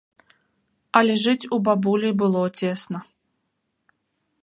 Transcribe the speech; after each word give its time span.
Але 1.01 1.13
жыць 1.25 1.49
у 1.57 1.61
бабулі 1.69 2.09
было 2.23 2.43
цесна. 2.63 3.03